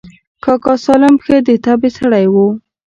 [0.43, 2.35] کاکا سالم ښه د طبعې سړى و.